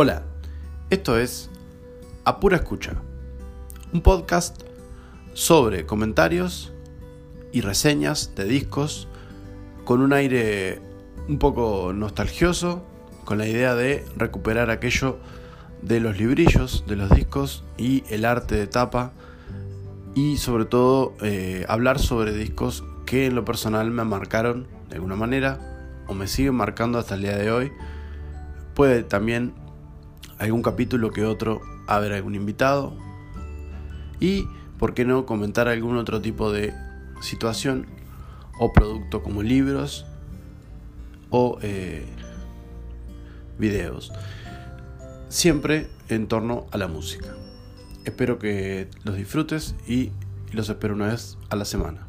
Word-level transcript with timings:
Hola, 0.00 0.22
esto 0.90 1.18
es 1.18 1.50
A 2.24 2.38
Pura 2.38 2.58
Escucha, 2.58 3.02
un 3.92 4.00
podcast 4.00 4.62
sobre 5.32 5.86
comentarios 5.86 6.72
y 7.50 7.62
reseñas 7.62 8.32
de 8.36 8.44
discos 8.44 9.08
con 9.84 10.00
un 10.00 10.12
aire 10.12 10.80
un 11.26 11.40
poco 11.40 11.92
nostalgioso, 11.92 12.86
con 13.24 13.38
la 13.38 13.48
idea 13.48 13.74
de 13.74 14.04
recuperar 14.16 14.70
aquello 14.70 15.18
de 15.82 15.98
los 15.98 16.16
librillos 16.16 16.84
de 16.86 16.94
los 16.94 17.10
discos 17.10 17.64
y 17.76 18.04
el 18.08 18.24
arte 18.24 18.54
de 18.54 18.68
tapa 18.68 19.10
y 20.14 20.36
sobre 20.36 20.66
todo 20.66 21.14
eh, 21.22 21.66
hablar 21.68 21.98
sobre 21.98 22.32
discos 22.32 22.84
que 23.04 23.26
en 23.26 23.34
lo 23.34 23.44
personal 23.44 23.90
me 23.90 24.04
marcaron 24.04 24.68
de 24.90 24.94
alguna 24.94 25.16
manera 25.16 26.04
o 26.06 26.14
me 26.14 26.28
siguen 26.28 26.54
marcando 26.54 27.00
hasta 27.00 27.16
el 27.16 27.22
día 27.22 27.36
de 27.36 27.50
hoy. 27.50 27.72
Puede 28.74 29.02
también 29.02 29.54
algún 30.38 30.62
capítulo 30.62 31.10
que 31.10 31.24
otro 31.24 31.60
haber 31.86 32.12
algún 32.12 32.34
invitado 32.34 32.96
y, 34.20 34.46
por 34.78 34.94
qué 34.94 35.04
no, 35.04 35.26
comentar 35.26 35.68
algún 35.68 35.96
otro 35.96 36.20
tipo 36.20 36.52
de 36.52 36.74
situación 37.20 37.86
o 38.58 38.72
producto 38.72 39.22
como 39.22 39.42
libros 39.42 40.06
o 41.30 41.58
eh, 41.62 42.06
videos. 43.58 44.12
Siempre 45.28 45.88
en 46.08 46.26
torno 46.26 46.66
a 46.70 46.78
la 46.78 46.88
música. 46.88 47.34
Espero 48.04 48.38
que 48.38 48.88
los 49.04 49.16
disfrutes 49.16 49.74
y 49.86 50.12
los 50.52 50.68
espero 50.68 50.94
una 50.94 51.08
vez 51.08 51.36
a 51.50 51.56
la 51.56 51.64
semana. 51.64 52.07